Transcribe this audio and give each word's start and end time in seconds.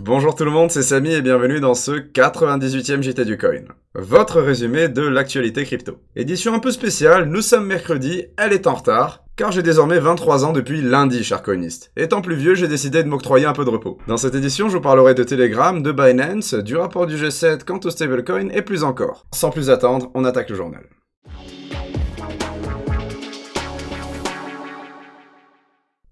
Bonjour 0.00 0.36
tout 0.36 0.44
le 0.44 0.52
monde, 0.52 0.70
c'est 0.70 0.82
Samy 0.82 1.12
et 1.12 1.22
bienvenue 1.22 1.58
dans 1.58 1.74
ce 1.74 1.90
98e 1.90 3.02
JT 3.02 3.24
du 3.24 3.36
Coin. 3.36 3.64
Votre 3.96 4.40
résumé 4.40 4.88
de 4.88 5.02
l'actualité 5.02 5.64
crypto. 5.64 5.98
Édition 6.14 6.54
un 6.54 6.60
peu 6.60 6.70
spéciale, 6.70 7.24
nous 7.24 7.42
sommes 7.42 7.66
mercredi, 7.66 8.26
elle 8.36 8.52
est 8.52 8.68
en 8.68 8.74
retard, 8.74 9.24
car 9.34 9.50
j'ai 9.50 9.62
désormais 9.62 9.98
23 9.98 10.44
ans 10.44 10.52
depuis 10.52 10.82
lundi, 10.82 11.24
cher 11.24 11.42
coiniste. 11.42 11.90
Étant 11.96 12.22
plus 12.22 12.36
vieux, 12.36 12.54
j'ai 12.54 12.68
décidé 12.68 13.02
de 13.02 13.08
m'octroyer 13.08 13.46
un 13.46 13.52
peu 13.52 13.64
de 13.64 13.70
repos. 13.70 13.98
Dans 14.06 14.16
cette 14.16 14.36
édition, 14.36 14.68
je 14.68 14.76
vous 14.76 14.82
parlerai 14.82 15.14
de 15.14 15.24
Telegram, 15.24 15.82
de 15.82 15.90
Binance, 15.90 16.54
du 16.54 16.76
rapport 16.76 17.06
du 17.06 17.16
G7 17.16 17.64
quant 17.64 17.80
au 17.82 17.90
stablecoin 17.90 18.50
et 18.50 18.62
plus 18.62 18.84
encore. 18.84 19.26
Sans 19.34 19.50
plus 19.50 19.68
attendre, 19.68 20.12
on 20.14 20.24
attaque 20.24 20.50
le 20.50 20.56
journal. 20.56 20.84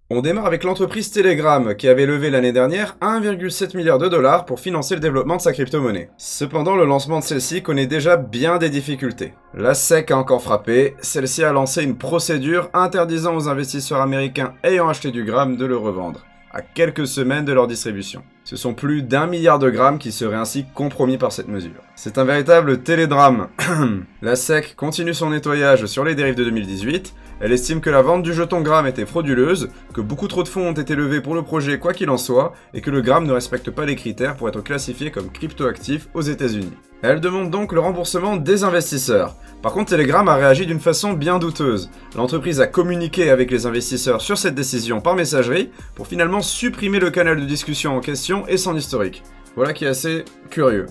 On 0.09 0.21
démarre 0.21 0.47
avec 0.47 0.63
l'entreprise 0.63 1.11
Telegram 1.11 1.75
qui 1.75 1.89
avait 1.89 2.07
levé 2.07 2.31
l'année 2.31 2.53
dernière 2.53 2.97
1,7 3.01 3.77
milliard 3.77 3.99
de 3.99 4.07
dollars 4.07 4.45
pour 4.45 4.61
financer 4.61 4.95
le 4.95 5.01
développement 5.01 5.35
de 5.35 5.41
sa 5.41 5.53
crypto-monnaie. 5.53 6.11
Cependant, 6.17 6.77
le 6.77 6.85
lancement 6.85 7.19
de 7.19 7.25
celle-ci 7.25 7.61
connaît 7.61 7.89
déjà 7.89 8.17
bien 8.17 8.59
des 8.59 8.71
difficultés. 8.71 9.35
La 9.53 9.75
SEC 9.75 10.13
a 10.13 10.17
encore 10.17 10.43
frappé, 10.43 10.95
celle-ci 11.01 11.43
a 11.43 11.51
lancé 11.51 11.83
une 11.83 11.99
procédure 11.99 12.71
interdisant 12.73 13.35
aux 13.35 13.49
investisseurs 13.49 14.01
américains 14.01 14.55
ayant 14.63 14.89
acheté 14.89 15.11
du 15.11 15.25
gramme 15.25 15.57
de 15.57 15.67
le 15.67 15.77
revendre, 15.77 16.25
à 16.53 16.63
quelques 16.63 17.09
semaines 17.09 17.45
de 17.45 17.53
leur 17.53 17.67
distribution. 17.67 18.23
Ce 18.47 18.55
sont 18.55 18.75
plus 18.75 19.03
d'un 19.03 19.27
milliard 19.27 19.59
de 19.59 19.69
grammes 19.71 19.99
qui 19.99 20.13
seraient 20.13 20.37
ainsi 20.37 20.67
compromis 20.73 21.19
par 21.19 21.33
cette 21.33 21.49
mesure. 21.49 21.83
C'est 21.97 22.17
un 22.17 22.23
véritable 22.23 22.81
télédrame. 22.81 23.49
la 24.23 24.37
SEC 24.37 24.77
continue 24.77 25.15
son 25.15 25.31
nettoyage 25.31 25.87
sur 25.87 26.05
les 26.05 26.15
dérives 26.15 26.37
de 26.37 26.45
2018, 26.45 27.13
elle 27.41 27.53
estime 27.53 27.81
que 27.81 27.91
la 27.91 28.03
vente 28.03 28.23
du 28.23 28.33
jeton 28.33 28.61
Gram 28.61 28.87
était 28.87 29.05
frauduleuse, 29.05 29.69
que 29.93 30.01
beaucoup 30.01 30.29
trop 30.29 30.45
de 30.45 30.49
fonds 30.49 30.69
ont 30.69 30.73
été 30.73 30.95
levés 30.95 31.21
pour 31.21 31.35
le 31.35 31.43
projet 31.43 31.81
quoi 31.81 31.93
qu'il 31.93 32.09
en 32.09 32.17
soit, 32.17 32.53
et 32.73 32.81
que 32.81 32.91
le 32.93 33.03
Gram 33.03 33.27
ne 33.27 33.33
respecte 33.33 33.71
pas 33.71 33.85
les 33.85 33.97
critères 33.97 34.37
pour 34.37 34.49
être 34.49 34.63
classifié 34.63 35.11
comme 35.11 35.31
cryptoactif 35.31 36.09
aux 36.15 36.23
États-Unis. 36.23 36.73
Elle 37.03 37.21
demande 37.21 37.51
donc 37.51 37.73
le 37.73 37.81
remboursement 37.81 38.37
des 38.37 38.65
investisseurs. 38.65 39.37
Par 39.61 39.73
contre, 39.73 39.91
Telegram 39.91 40.27
a 40.29 40.37
réagi 40.37 40.65
d'une 40.65 40.81
façon 40.81 41.13
bien 41.13 41.39
douteuse. 41.39 41.91
L'entreprise 42.17 42.61
a 42.61 42.67
communiqué 42.67 43.31
avec 43.31 43.51
les 43.51 43.67
investisseurs 43.67 44.23
sur 44.23 44.39
cette 44.39 44.55
décision 44.55 45.03
par 45.03 45.15
messagerie 45.15 45.71
pour 45.95 46.07
finalement 46.07 46.41
supprimer 46.41 46.99
le 46.99 47.11
canal 47.11 47.39
de 47.39 47.45
discussion 47.45 47.97
en 47.97 48.01
question 48.01 48.36
et 48.47 48.57
son 48.57 48.77
historique. 48.77 49.23
Voilà 49.55 49.73
qui 49.73 49.85
est 49.85 49.89
assez 49.89 50.25
curieux. 50.51 50.87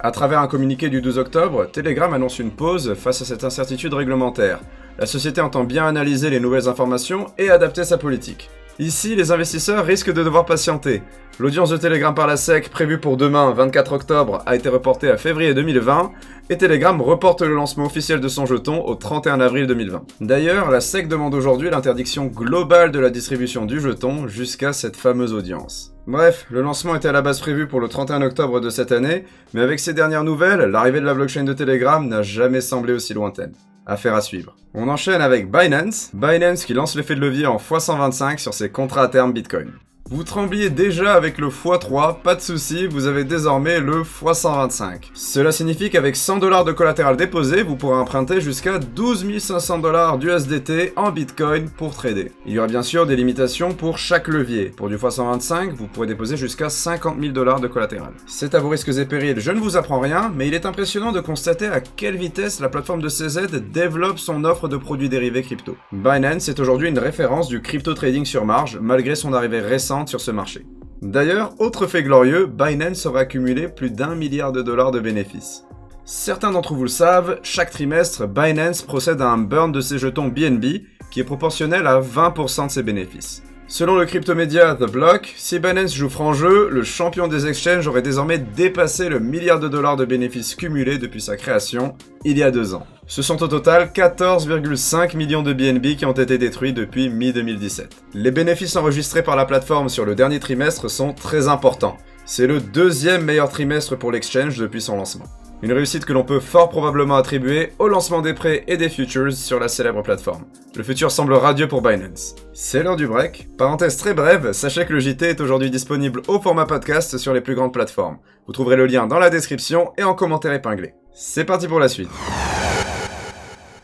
À 0.00 0.10
travers 0.10 0.40
un 0.40 0.46
communiqué 0.46 0.88
du 0.88 1.00
12 1.00 1.18
octobre, 1.18 1.66
Telegram 1.70 2.12
annonce 2.12 2.38
une 2.38 2.50
pause 2.50 2.94
face 2.94 3.22
à 3.22 3.24
cette 3.24 3.44
incertitude 3.44 3.94
réglementaire. 3.94 4.60
La 4.98 5.06
société 5.06 5.40
entend 5.40 5.64
bien 5.64 5.86
analyser 5.86 6.30
les 6.30 6.40
nouvelles 6.40 6.68
informations 6.68 7.26
et 7.38 7.50
adapter 7.50 7.84
sa 7.84 7.98
politique. 7.98 8.50
Ici, 8.78 9.14
les 9.14 9.30
investisseurs 9.30 9.84
risquent 9.84 10.12
de 10.12 10.24
devoir 10.24 10.46
patienter. 10.46 11.02
L'audience 11.38 11.68
de 11.68 11.76
Telegram 11.76 12.14
par 12.14 12.26
la 12.26 12.38
SEC, 12.38 12.70
prévue 12.70 12.98
pour 12.98 13.18
demain, 13.18 13.50
24 13.50 13.92
octobre, 13.92 14.42
a 14.46 14.56
été 14.56 14.70
reportée 14.70 15.10
à 15.10 15.18
février 15.18 15.52
2020, 15.52 16.12
et 16.48 16.56
Telegram 16.56 16.98
reporte 17.02 17.42
le 17.42 17.54
lancement 17.54 17.84
officiel 17.84 18.20
de 18.20 18.28
son 18.28 18.46
jeton 18.46 18.82
au 18.82 18.94
31 18.94 19.40
avril 19.40 19.66
2020. 19.66 20.02
D'ailleurs, 20.22 20.70
la 20.70 20.80
SEC 20.80 21.08
demande 21.08 21.34
aujourd'hui 21.34 21.68
l'interdiction 21.68 22.24
globale 22.26 22.90
de 22.90 23.00
la 23.00 23.10
distribution 23.10 23.66
du 23.66 23.80
jeton 23.80 24.28
jusqu'à 24.28 24.72
cette 24.72 24.96
fameuse 24.96 25.34
audience. 25.34 25.89
Bref, 26.10 26.46
le 26.50 26.60
lancement 26.60 26.96
était 26.96 27.06
à 27.06 27.12
la 27.12 27.22
base 27.22 27.38
prévu 27.38 27.68
pour 27.68 27.78
le 27.78 27.86
31 27.86 28.22
octobre 28.22 28.58
de 28.58 28.68
cette 28.68 28.90
année, 28.90 29.24
mais 29.54 29.60
avec 29.60 29.78
ces 29.78 29.94
dernières 29.94 30.24
nouvelles, 30.24 30.62
l'arrivée 30.62 30.98
de 30.98 31.04
la 31.06 31.14
blockchain 31.14 31.44
de 31.44 31.52
Telegram 31.52 32.04
n'a 32.04 32.24
jamais 32.24 32.60
semblé 32.60 32.92
aussi 32.92 33.14
lointaine. 33.14 33.52
Affaire 33.86 34.16
à 34.16 34.20
suivre. 34.20 34.56
On 34.74 34.88
enchaîne 34.88 35.22
avec 35.22 35.52
Binance. 35.52 36.10
Binance 36.12 36.64
qui 36.64 36.74
lance 36.74 36.96
l'effet 36.96 37.14
de 37.14 37.20
levier 37.20 37.46
en 37.46 37.58
x125 37.58 38.38
sur 38.38 38.54
ses 38.54 38.70
contrats 38.70 39.04
à 39.04 39.08
terme 39.08 39.32
Bitcoin. 39.32 39.70
Vous 40.12 40.24
trembliez 40.24 40.70
déjà 40.70 41.14
avec 41.14 41.38
le 41.38 41.46
x3, 41.46 42.20
pas 42.20 42.34
de 42.34 42.40
souci, 42.40 42.88
vous 42.88 43.06
avez 43.06 43.22
désormais 43.22 43.78
le 43.78 44.02
x125. 44.02 45.10
Cela 45.14 45.52
signifie 45.52 45.88
qu'avec 45.88 46.16
100 46.16 46.38
dollars 46.38 46.64
de 46.64 46.72
collatéral 46.72 47.16
déposé, 47.16 47.62
vous 47.62 47.76
pourrez 47.76 47.94
emprunter 47.94 48.40
jusqu'à 48.40 48.80
12 48.80 49.38
500 49.38 49.78
dollars 49.78 50.18
d'USDT 50.18 50.94
en 50.96 51.12
Bitcoin 51.12 51.70
pour 51.70 51.94
trader. 51.94 52.32
Il 52.44 52.54
y 52.54 52.58
aura 52.58 52.66
bien 52.66 52.82
sûr 52.82 53.06
des 53.06 53.14
limitations 53.14 53.72
pour 53.72 53.98
chaque 53.98 54.26
levier. 54.26 54.72
Pour 54.76 54.88
du 54.88 54.96
x125, 54.96 55.74
vous 55.74 55.86
pourrez 55.86 56.08
déposer 56.08 56.36
jusqu'à 56.36 56.70
50 56.70 57.20
000 57.20 57.32
dollars 57.32 57.60
de 57.60 57.68
collatéral. 57.68 58.10
C'est 58.26 58.56
à 58.56 58.58
vos 58.58 58.70
risques 58.70 58.88
et 58.88 59.04
périls, 59.04 59.38
je 59.38 59.52
ne 59.52 59.60
vous 59.60 59.76
apprends 59.76 60.00
rien, 60.00 60.32
mais 60.34 60.48
il 60.48 60.54
est 60.54 60.66
impressionnant 60.66 61.12
de 61.12 61.20
constater 61.20 61.68
à 61.68 61.80
quelle 61.80 62.16
vitesse 62.16 62.58
la 62.58 62.68
plateforme 62.68 63.00
de 63.00 63.08
CZ 63.08 63.46
développe 63.72 64.18
son 64.18 64.42
offre 64.42 64.66
de 64.66 64.76
produits 64.76 65.08
dérivés 65.08 65.44
crypto. 65.44 65.76
Binance 65.92 66.48
est 66.48 66.58
aujourd'hui 66.58 66.88
une 66.88 66.98
référence 66.98 67.46
du 67.46 67.62
crypto 67.62 67.94
trading 67.94 68.24
sur 68.24 68.44
marge, 68.44 68.76
malgré 68.82 69.14
son 69.14 69.32
arrivée 69.34 69.60
récente 69.60 69.99
sur 70.08 70.20
ce 70.20 70.30
marché. 70.30 70.66
D'ailleurs, 71.02 71.54
autre 71.58 71.86
fait 71.86 72.02
glorieux, 72.02 72.46
Binance 72.46 73.06
aurait 73.06 73.22
accumulé 73.22 73.68
plus 73.68 73.90
d'un 73.90 74.14
milliard 74.14 74.52
de 74.52 74.62
dollars 74.62 74.90
de 74.90 75.00
bénéfices. 75.00 75.64
Certains 76.04 76.50
d'entre 76.50 76.74
vous 76.74 76.82
le 76.82 76.88
savent, 76.88 77.38
chaque 77.42 77.70
trimestre, 77.70 78.26
Binance 78.26 78.82
procède 78.82 79.20
à 79.20 79.28
un 79.28 79.38
burn 79.38 79.72
de 79.72 79.80
ses 79.80 79.98
jetons 79.98 80.28
BNB 80.28 80.82
qui 81.10 81.20
est 81.20 81.24
proportionnel 81.24 81.86
à 81.86 82.00
20% 82.00 82.66
de 82.66 82.70
ses 82.70 82.82
bénéfices. 82.82 83.42
Selon 83.72 83.94
le 83.94 84.04
cryptomédia 84.04 84.74
The 84.74 84.90
Block, 84.90 85.32
si 85.36 85.60
Binance 85.60 85.94
joue 85.94 86.08
franc 86.08 86.32
jeu, 86.32 86.68
le 86.68 86.82
champion 86.82 87.28
des 87.28 87.46
exchanges 87.46 87.86
aurait 87.86 88.02
désormais 88.02 88.38
dépassé 88.38 89.08
le 89.08 89.20
milliard 89.20 89.60
de 89.60 89.68
dollars 89.68 89.96
de 89.96 90.04
bénéfices 90.04 90.56
cumulés 90.56 90.98
depuis 90.98 91.20
sa 91.20 91.36
création, 91.36 91.94
il 92.24 92.36
y 92.36 92.42
a 92.42 92.50
deux 92.50 92.74
ans. 92.74 92.84
Ce 93.06 93.22
sont 93.22 93.40
au 93.44 93.46
total 93.46 93.92
14,5 93.94 95.16
millions 95.16 95.44
de 95.44 95.52
BNB 95.52 95.94
qui 95.94 96.04
ont 96.04 96.10
été 96.10 96.36
détruits 96.36 96.72
depuis 96.72 97.10
mi-2017. 97.10 97.90
Les 98.14 98.32
bénéfices 98.32 98.74
enregistrés 98.74 99.22
par 99.22 99.36
la 99.36 99.44
plateforme 99.44 99.88
sur 99.88 100.04
le 100.04 100.16
dernier 100.16 100.40
trimestre 100.40 100.90
sont 100.90 101.12
très 101.12 101.46
importants. 101.46 101.96
C'est 102.26 102.48
le 102.48 102.58
deuxième 102.58 103.24
meilleur 103.24 103.50
trimestre 103.50 103.96
pour 103.96 104.10
l'exchange 104.10 104.58
depuis 104.58 104.82
son 104.82 104.96
lancement. 104.96 105.26
Une 105.62 105.72
réussite 105.72 106.06
que 106.06 106.14
l'on 106.14 106.24
peut 106.24 106.40
fort 106.40 106.70
probablement 106.70 107.16
attribuer 107.16 107.72
au 107.78 107.86
lancement 107.86 108.22
des 108.22 108.32
prêts 108.32 108.64
et 108.66 108.78
des 108.78 108.88
futures 108.88 109.32
sur 109.32 109.60
la 109.60 109.68
célèbre 109.68 110.02
plateforme. 110.02 110.46
Le 110.74 110.82
futur 110.82 111.10
semble 111.10 111.34
radieux 111.34 111.68
pour 111.68 111.82
Binance. 111.82 112.34
C'est 112.54 112.82
l'heure 112.82 112.96
du 112.96 113.06
break. 113.06 113.48
Parenthèse 113.58 113.98
très 113.98 114.14
brève, 114.14 114.52
sachez 114.52 114.86
que 114.86 114.94
le 114.94 115.00
JT 115.00 115.28
est 115.28 115.40
aujourd'hui 115.42 115.70
disponible 115.70 116.22
au 116.28 116.40
format 116.40 116.64
podcast 116.64 117.18
sur 117.18 117.34
les 117.34 117.42
plus 117.42 117.54
grandes 117.54 117.74
plateformes. 117.74 118.16
Vous 118.46 118.54
trouverez 118.54 118.76
le 118.76 118.86
lien 118.86 119.06
dans 119.06 119.18
la 119.18 119.28
description 119.28 119.92
et 119.98 120.02
en 120.02 120.14
commentaire 120.14 120.54
épinglé. 120.54 120.94
C'est 121.12 121.44
parti 121.44 121.68
pour 121.68 121.78
la 121.78 121.88
suite. 121.88 122.10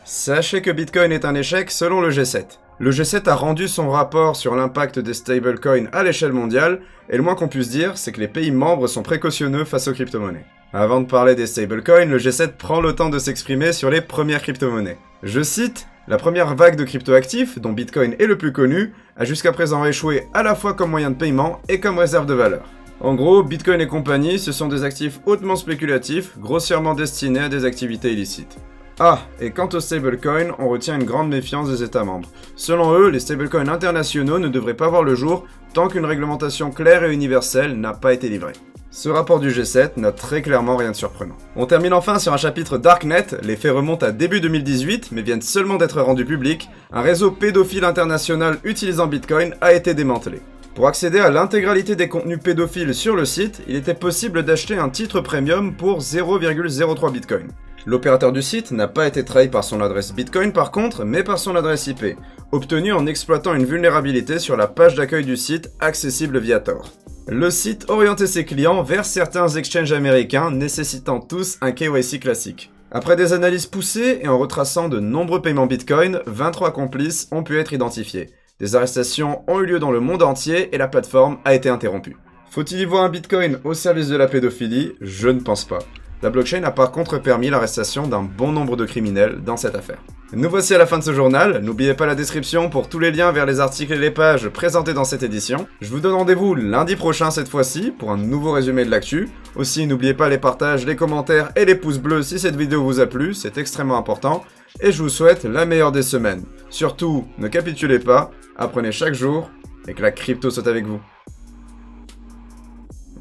Sachez 0.03 0.63
que 0.63 0.71
Bitcoin 0.71 1.11
est 1.11 1.25
un 1.25 1.35
échec 1.35 1.69
selon 1.69 2.01
le 2.01 2.09
G7. 2.09 2.57
Le 2.79 2.89
G7 2.89 3.29
a 3.29 3.35
rendu 3.35 3.67
son 3.67 3.91
rapport 3.91 4.35
sur 4.35 4.55
l'impact 4.55 4.97
des 4.97 5.13
stablecoins 5.13 5.89
à 5.91 6.01
l'échelle 6.01 6.33
mondiale, 6.33 6.81
et 7.09 7.17
le 7.17 7.23
moins 7.23 7.35
qu'on 7.35 7.47
puisse 7.47 7.69
dire, 7.69 7.97
c'est 7.97 8.13
que 8.13 8.19
les 8.19 8.27
pays 8.27 8.51
membres 8.51 8.87
sont 8.87 9.03
précautionneux 9.03 9.65
face 9.65 9.87
aux 9.87 9.93
crypto-monnaies. 9.93 10.45
Avant 10.73 10.99
de 10.99 11.05
parler 11.05 11.33
des 11.33 11.47
stablecoins, 11.47 12.09
le 12.09 12.17
G7 12.17 12.57
prend 12.57 12.81
le 12.81 12.93
temps 12.93 13.07
de 13.09 13.19
s'exprimer 13.19 13.71
sur 13.71 13.89
les 13.89 14.01
premières 14.01 14.41
crypto-monnaies. 14.41 14.97
Je 15.23 15.41
cite 15.41 15.87
La 16.09 16.17
première 16.17 16.55
vague 16.55 16.75
de 16.75 16.83
crypto-actifs, 16.83 17.57
dont 17.57 17.71
Bitcoin 17.71 18.15
est 18.19 18.25
le 18.25 18.37
plus 18.37 18.51
connu, 18.51 18.93
a 19.15 19.23
jusqu'à 19.23 19.53
présent 19.53 19.85
échoué 19.85 20.27
à 20.33 20.43
la 20.43 20.55
fois 20.55 20.73
comme 20.73 20.89
moyen 20.89 21.11
de 21.11 21.15
paiement 21.15 21.61
et 21.69 21.79
comme 21.79 21.97
réserve 21.97 22.25
de 22.25 22.33
valeur. 22.33 22.65
En 22.99 23.15
gros, 23.15 23.43
Bitcoin 23.43 23.79
et 23.79 23.87
compagnie, 23.87 24.39
ce 24.39 24.51
sont 24.51 24.67
des 24.67 24.83
actifs 24.83 25.21
hautement 25.25 25.55
spéculatifs, 25.55 26.37
grossièrement 26.37 26.95
destinés 26.95 27.39
à 27.39 27.49
des 27.49 27.63
activités 27.63 28.11
illicites. 28.11 28.57
Ah, 28.99 29.19
et 29.39 29.51
quant 29.51 29.69
aux 29.69 29.79
stablecoins, 29.79 30.53
on 30.59 30.67
retient 30.67 30.99
une 30.99 31.05
grande 31.05 31.29
méfiance 31.29 31.69
des 31.69 31.81
États 31.81 32.03
membres. 32.03 32.29
Selon 32.57 32.93
eux, 32.93 33.07
les 33.07 33.21
stablecoins 33.21 33.69
internationaux 33.69 34.39
ne 34.39 34.49
devraient 34.49 34.73
pas 34.73 34.89
voir 34.89 35.03
le 35.03 35.15
jour 35.15 35.45
tant 35.73 35.87
qu'une 35.87 36.05
réglementation 36.05 36.71
claire 36.71 37.05
et 37.05 37.13
universelle 37.13 37.79
n'a 37.79 37.93
pas 37.93 38.13
été 38.13 38.27
livrée. 38.27 38.53
Ce 38.97 39.09
rapport 39.09 39.39
du 39.39 39.51
G7 39.51 39.91
n'a 39.97 40.11
très 40.11 40.41
clairement 40.41 40.75
rien 40.75 40.89
de 40.89 40.95
surprenant. 40.95 41.37
On 41.55 41.67
termine 41.67 41.93
enfin 41.93 42.17
sur 42.17 42.33
un 42.33 42.37
chapitre 42.37 42.79
Darknet, 42.79 43.27
les 43.43 43.55
faits 43.55 43.71
remontent 43.75 44.03
à 44.03 44.11
début 44.11 44.41
2018 44.41 45.11
mais 45.11 45.21
viennent 45.21 45.43
seulement 45.43 45.75
d'être 45.75 46.01
rendus 46.01 46.25
publics, 46.25 46.67
un 46.91 47.01
réseau 47.01 47.29
pédophile 47.29 47.83
international 47.83 48.57
utilisant 48.63 49.05
Bitcoin 49.05 49.53
a 49.61 49.73
été 49.73 49.93
démantelé. 49.93 50.41
Pour 50.73 50.87
accéder 50.87 51.19
à 51.19 51.29
l'intégralité 51.29 51.95
des 51.95 52.09
contenus 52.09 52.39
pédophiles 52.43 52.95
sur 52.95 53.15
le 53.15 53.25
site, 53.25 53.61
il 53.67 53.75
était 53.75 53.93
possible 53.93 54.41
d'acheter 54.41 54.79
un 54.79 54.89
titre 54.89 55.21
premium 55.21 55.75
pour 55.75 55.99
0,03 55.99 57.11
Bitcoin. 57.11 57.49
L'opérateur 57.85 58.31
du 58.31 58.41
site 58.41 58.71
n'a 58.71 58.87
pas 58.87 59.05
été 59.05 59.23
trahi 59.23 59.49
par 59.49 59.63
son 59.63 59.79
adresse 59.79 60.11
Bitcoin 60.11 60.51
par 60.51 60.71
contre, 60.71 61.05
mais 61.05 61.21
par 61.21 61.37
son 61.37 61.55
adresse 61.55 61.85
IP, 61.85 62.17
obtenue 62.51 62.93
en 62.93 63.05
exploitant 63.05 63.53
une 63.53 63.65
vulnérabilité 63.65 64.39
sur 64.39 64.57
la 64.57 64.65
page 64.65 64.95
d'accueil 64.95 65.23
du 65.23 65.37
site 65.37 65.69
accessible 65.81 66.39
via 66.39 66.59
Tor. 66.59 66.91
Le 67.29 67.49
site 67.51 67.89
orientait 67.89 68.25
ses 68.25 68.45
clients 68.45 68.83
vers 68.83 69.03
certains 69.03 69.49
exchanges 69.49 69.91
américains 69.91 70.49
nécessitant 70.49 71.19
tous 71.19 71.57
un 71.59 71.73
KYC 71.73 72.21
classique. 72.21 72.71
Après 72.89 73.17
des 73.17 73.33
analyses 73.33 73.65
poussées 73.65 74.19
et 74.21 74.29
en 74.29 74.37
retraçant 74.37 74.87
de 74.87 75.01
nombreux 75.01 75.41
paiements 75.41 75.65
Bitcoin, 75.65 76.21
23 76.25 76.71
complices 76.71 77.27
ont 77.31 77.43
pu 77.43 77.59
être 77.59 77.73
identifiés. 77.73 78.29
Des 78.61 78.77
arrestations 78.77 79.43
ont 79.49 79.59
eu 79.59 79.65
lieu 79.65 79.79
dans 79.79 79.91
le 79.91 79.99
monde 79.99 80.23
entier 80.23 80.73
et 80.73 80.77
la 80.77 80.87
plateforme 80.87 81.39
a 81.43 81.53
été 81.53 81.67
interrompue. 81.67 82.15
Faut-il 82.49 82.79
y 82.79 82.85
voir 82.85 83.03
un 83.03 83.09
Bitcoin 83.09 83.59
au 83.65 83.73
service 83.73 84.07
de 84.07 84.15
la 84.15 84.27
pédophilie? 84.27 84.93
Je 85.01 85.27
ne 85.27 85.41
pense 85.41 85.65
pas. 85.65 85.79
La 86.21 86.29
blockchain 86.29 86.63
a 86.63 86.71
par 86.71 86.93
contre 86.93 87.17
permis 87.17 87.49
l'arrestation 87.49 88.07
d'un 88.07 88.23
bon 88.23 88.53
nombre 88.53 88.77
de 88.77 88.85
criminels 88.85 89.43
dans 89.43 89.57
cette 89.57 89.75
affaire. 89.75 89.99
Nous 90.33 90.49
voici 90.49 90.75
à 90.75 90.77
la 90.77 90.85
fin 90.85 90.99
de 90.99 91.03
ce 91.05 91.13
journal, 91.13 91.61
n'oubliez 91.63 91.93
pas 91.93 92.05
la 92.05 92.13
description 92.13 92.69
pour 92.69 92.89
tous 92.89 92.99
les 92.99 93.11
liens 93.11 93.31
vers 93.31 93.45
les 93.45 93.61
articles 93.61 93.93
et 93.93 93.97
les 93.97 94.11
pages 94.11 94.49
présentés 94.49 94.93
dans 94.93 95.05
cette 95.05 95.23
édition. 95.23 95.69
Je 95.79 95.87
vous 95.87 96.01
donne 96.01 96.15
rendez-vous 96.15 96.53
lundi 96.53 96.97
prochain 96.97 97.31
cette 97.31 97.47
fois-ci 97.47 97.91
pour 97.91 98.11
un 98.11 98.17
nouveau 98.17 98.51
résumé 98.51 98.83
de 98.83 98.91
l'actu. 98.91 99.29
Aussi 99.55 99.87
n'oubliez 99.87 100.13
pas 100.13 100.27
les 100.27 100.37
partages, 100.37 100.85
les 100.85 100.97
commentaires 100.97 101.53
et 101.55 101.63
les 101.63 101.75
pouces 101.75 101.99
bleus 101.99 102.23
si 102.23 102.39
cette 102.39 102.57
vidéo 102.57 102.83
vous 102.83 102.99
a 102.99 103.05
plu, 103.05 103.33
c'est 103.33 103.57
extrêmement 103.57 103.97
important. 103.97 104.43
Et 104.81 104.91
je 104.91 105.01
vous 105.01 105.07
souhaite 105.07 105.45
la 105.45 105.65
meilleure 105.65 105.93
des 105.93 106.03
semaines. 106.03 106.43
Surtout, 106.69 107.25
ne 107.37 107.47
capitulez 107.47 107.99
pas, 107.99 108.31
apprenez 108.57 108.91
chaque 108.91 109.13
jour 109.13 109.49
et 109.87 109.93
que 109.93 110.01
la 110.01 110.11
crypto 110.11 110.49
soit 110.49 110.67
avec 110.67 110.85
vous. 110.85 110.99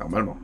Normalement. 0.00 0.37